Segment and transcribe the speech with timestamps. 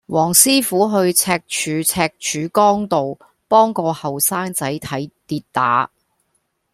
[0.07, 3.15] 黃師傅去赤柱赤柱崗道
[3.47, 5.91] 幫個後生仔睇跌打